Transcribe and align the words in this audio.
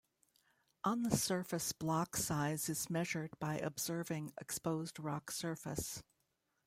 On 0.83 1.03
the 1.03 1.15
surface 1.15 1.73
block 1.73 2.17
size 2.17 2.69
is 2.69 2.89
measured 2.89 3.37
by 3.37 3.59
observing 3.59 4.33
exposed 4.41 4.99
rock 4.99 5.29
surface. 5.29 6.01